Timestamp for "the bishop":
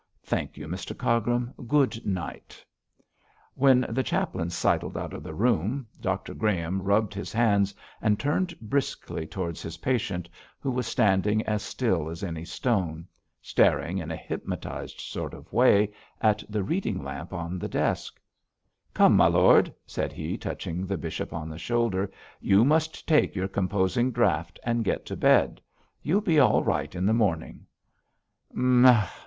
20.87-21.31